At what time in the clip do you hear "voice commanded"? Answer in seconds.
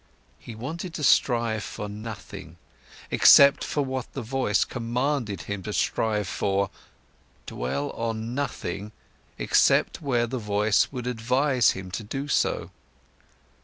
4.23-5.43